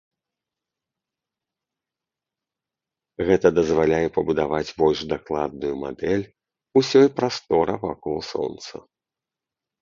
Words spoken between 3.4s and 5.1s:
дазваляе пабудаваць больш